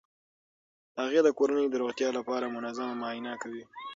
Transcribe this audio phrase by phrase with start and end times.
[0.99, 3.63] هغې د کورنۍ د روغتیا لپاره منظمه معاینه کوي.